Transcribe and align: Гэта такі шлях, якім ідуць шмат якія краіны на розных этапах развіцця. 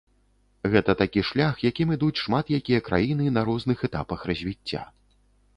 Гэта 0.75 0.95
такі 1.01 1.23
шлях, 1.29 1.61
якім 1.69 1.93
ідуць 1.97 2.19
шмат 2.23 2.45
якія 2.59 2.79
краіны 2.87 3.29
на 3.37 3.41
розных 3.51 3.77
этапах 3.89 4.29
развіцця. 4.31 4.81